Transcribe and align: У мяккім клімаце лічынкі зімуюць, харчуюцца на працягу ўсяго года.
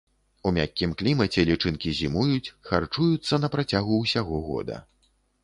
У 0.51 0.51
мяккім 0.53 0.93
клімаце 1.01 1.43
лічынкі 1.49 1.89
зімуюць, 1.99 2.53
харчуюцца 2.71 3.41
на 3.45 3.53
працягу 3.59 4.01
ўсяго 4.03 4.43
года. 4.49 4.81